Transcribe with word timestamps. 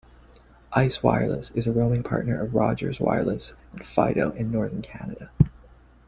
Ice 0.73 1.03
Wireless 1.03 1.51
is 1.51 1.67
a 1.67 1.71
roaming 1.71 2.01
partner 2.01 2.41
of 2.41 2.55
Rogers 2.55 2.99
Wireless 2.99 3.53
and 3.71 3.85
Fido 3.85 4.31
in 4.31 4.51
Northern 4.51 4.81
Canada. 4.81 5.29